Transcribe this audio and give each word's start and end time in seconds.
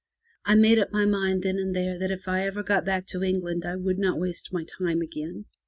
I 0.45 0.55
made 0.55 0.79
up 0.79 0.91
my 0.91 1.05
mind 1.05 1.43
then 1.43 1.59
and 1.59 1.75
there 1.75 1.99
that 1.99 2.09
if 2.09 2.27
I 2.27 2.41
ever 2.43 2.63
got 2.63 2.83
back 2.83 3.05
to 3.09 3.21
England 3.23 3.67
I 3.67 3.75
would 3.75 3.99
not 3.99 4.19
waste 4.19 4.51
my 4.51 4.63
time 4.65 4.99
again. 4.99 5.45